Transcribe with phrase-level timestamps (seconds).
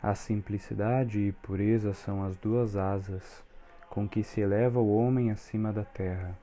[0.00, 3.44] A simplicidade e pureza são as duas asas
[3.90, 6.38] com que se eleva o homem acima da terra.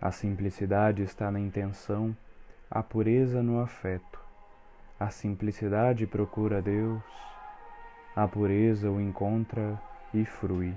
[0.00, 2.16] A simplicidade está na intenção,
[2.70, 4.20] a pureza no afeto.
[5.00, 7.02] A simplicidade procura Deus,
[8.14, 9.76] a pureza o encontra
[10.14, 10.72] e frui.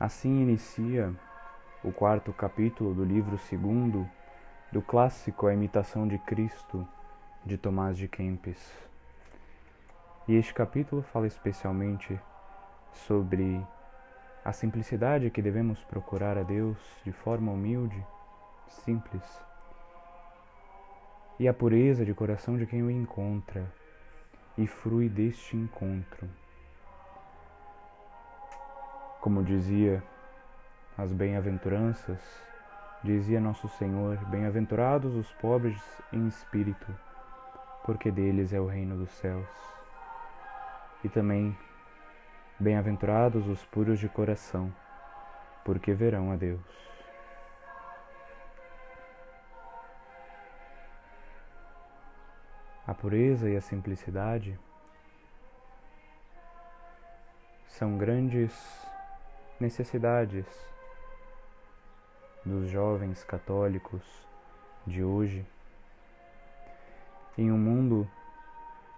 [0.00, 1.14] Assim inicia
[1.84, 4.08] o quarto capítulo do livro segundo
[4.72, 6.84] do clássico A Imitação de Cristo,
[7.46, 8.90] de Tomás de Kempis.
[10.28, 12.18] E este capítulo fala especialmente
[12.92, 13.60] sobre
[14.44, 18.06] a simplicidade que devemos procurar a Deus de forma humilde,
[18.68, 19.22] simples,
[21.40, 23.66] e a pureza de coração de quem o encontra
[24.56, 26.28] e frui deste encontro.
[29.20, 30.04] Como dizia
[30.96, 32.20] as bem-aventuranças,
[33.02, 35.82] dizia nosso Senhor: Bem-aventurados os pobres
[36.12, 36.94] em espírito,
[37.84, 39.81] porque deles é o reino dos céus.
[41.04, 41.56] E também
[42.62, 44.72] Bem-aventurados os puros de coração,
[45.64, 46.60] porque verão a Deus.
[52.86, 54.56] A pureza e a simplicidade
[57.66, 58.54] são grandes
[59.58, 60.46] necessidades
[62.46, 64.04] dos jovens católicos
[64.86, 65.44] de hoje,
[67.36, 68.08] em um mundo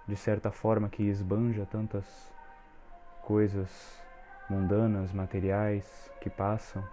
[0.07, 2.05] de certa forma que esbanja tantas
[3.23, 3.71] coisas
[4.49, 6.85] mundanas, materiais que passam.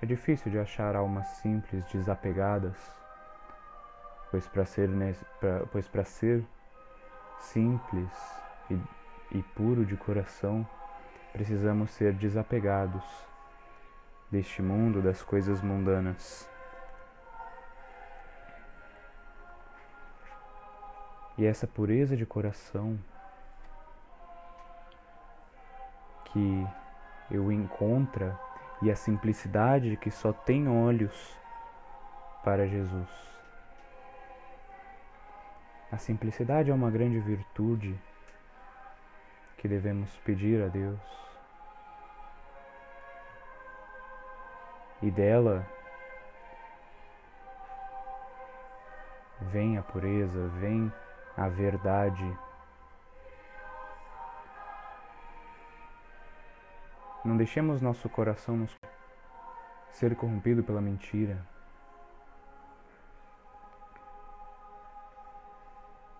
[0.00, 2.76] É difícil de achar almas simples, desapegadas,
[4.30, 4.88] pois para ser,
[5.72, 6.44] pois para ser
[7.40, 8.10] simples
[8.70, 8.78] e,
[9.38, 10.66] e puro de coração,
[11.32, 13.04] precisamos ser desapegados
[14.30, 16.48] deste mundo, das coisas mundanas.
[21.38, 22.98] E essa pureza de coração
[26.24, 26.66] que
[27.30, 28.36] eu encontra
[28.82, 31.38] e a simplicidade de que só tem olhos
[32.42, 33.08] para Jesus.
[35.92, 37.96] A simplicidade é uma grande virtude
[39.58, 41.00] que devemos pedir a Deus.
[45.00, 45.64] E dela
[49.52, 50.92] vem a pureza, vem
[51.38, 52.36] a verdade.
[57.24, 58.74] Não deixemos nosso coração nos
[59.92, 61.38] ser corrompido pela mentira.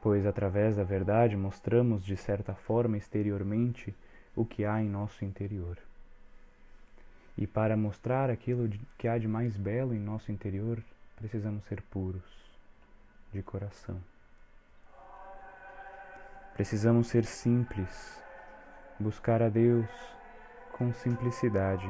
[0.01, 3.93] Pois através da verdade mostramos de certa forma exteriormente
[4.37, 5.77] o que há em nosso interior.
[7.37, 10.81] E para mostrar aquilo que há de mais belo em nosso interior,
[11.17, 12.23] precisamos ser puros
[13.33, 14.01] de coração.
[16.59, 18.21] Precisamos ser simples,
[18.99, 19.89] buscar a Deus
[20.73, 21.89] com simplicidade.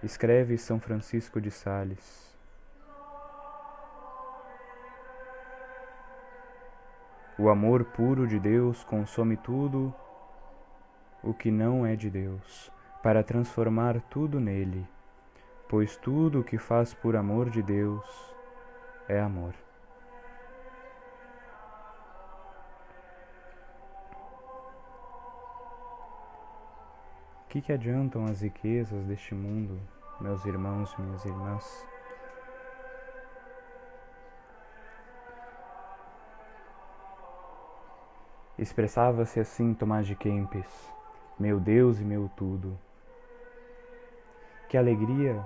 [0.00, 2.32] Escreve São Francisco de Sales.
[7.36, 9.92] O amor puro de Deus consome tudo
[11.20, 12.70] o que não é de Deus,
[13.02, 14.86] para transformar tudo nele,
[15.72, 18.04] pois tudo o que faz por amor de Deus
[19.08, 19.54] é amor.
[27.48, 29.80] que, que adiantam as riquezas deste mundo,
[30.20, 31.88] meus irmãos e minhas irmãs?
[38.58, 40.92] Expressava-se assim Tomás de Kempis,
[41.38, 42.78] meu Deus e meu tudo.
[44.68, 45.42] Que alegria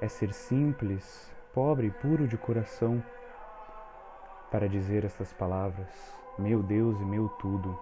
[0.00, 3.02] é ser simples, pobre e puro de coração
[4.50, 5.88] para dizer estas palavras,
[6.38, 7.78] meu Deus e meu tudo.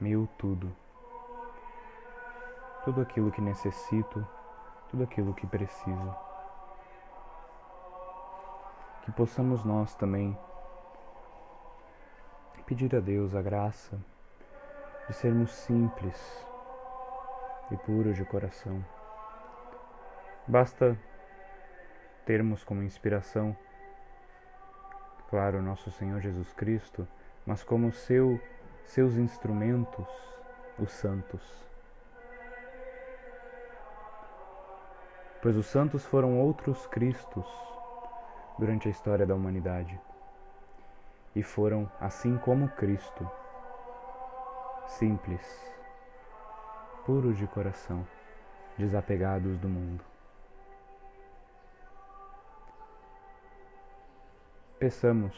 [0.00, 0.74] meu tudo.
[2.84, 4.26] Tudo aquilo que necessito,
[4.88, 6.16] tudo aquilo que preciso.
[9.02, 10.38] Que possamos nós também
[12.64, 13.98] pedir a Deus a graça
[15.08, 16.46] de sermos simples
[17.70, 18.84] e puros de coração.
[20.46, 20.96] Basta
[22.24, 23.56] termos como inspiração,
[25.30, 27.08] claro, nosso Senhor Jesus Cristo,
[27.46, 28.40] mas como seu
[28.84, 30.08] seus instrumentos,
[30.78, 31.42] os santos.
[35.42, 37.46] Pois os santos foram outros Cristos
[38.58, 40.00] durante a história da humanidade.
[41.34, 43.30] e foram, assim como Cristo,
[44.88, 45.40] simples,
[47.04, 48.06] puros de coração,
[48.76, 50.04] desapegados do mundo.
[54.78, 55.34] Peçamos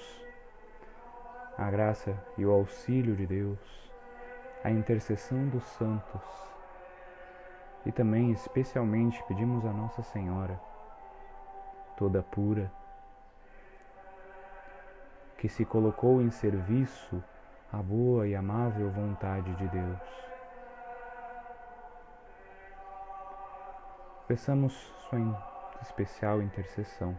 [1.56, 3.58] a graça e o auxílio de Deus,
[4.62, 6.50] a intercessão dos santos
[7.84, 10.60] e também, especialmente, pedimos a Nossa Senhora,
[11.96, 12.70] toda pura,
[15.38, 17.22] que se colocou em serviço
[17.72, 19.98] à boa e amável vontade de Deus.
[24.26, 24.72] Peçamos
[25.08, 25.18] sua
[25.82, 27.16] especial intercessão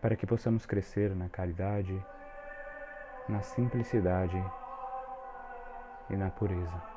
[0.00, 2.04] para que possamos crescer na caridade,
[3.28, 4.40] na simplicidade
[6.10, 6.95] e na pureza.